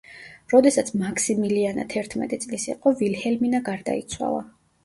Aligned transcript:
როდესაც 0.53 0.87
მაქსიმილიანა 1.01 1.85
თერთმეტი 1.95 2.39
წლის 2.47 2.67
იყო, 2.75 2.95
ვილჰელმინა 3.03 3.63
გარდაიცვალა. 3.71 4.43